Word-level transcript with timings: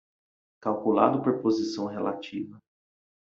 Calculado 0.59 1.21
por 1.21 1.43
posição 1.43 1.85
relativa 1.85 2.59